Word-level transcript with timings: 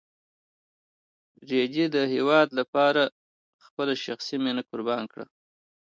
رېدي 1.49 1.85
د 1.95 1.97
هېواد 2.13 2.47
لپاره 2.59 3.01
خپله 3.65 3.93
شخصي 4.05 4.35
مینه 4.43 4.63
قربان 4.69 5.03
کړه. 5.11 5.25